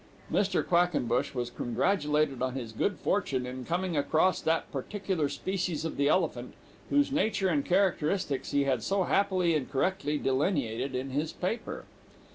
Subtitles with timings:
[0.31, 0.65] Mr.
[0.65, 6.07] Quackenbush was congratulated on his good fortune in coming across that particular species of the
[6.07, 6.55] elephant,
[6.89, 11.85] whose nature and characteristics he had so happily and correctly delineated in his paper.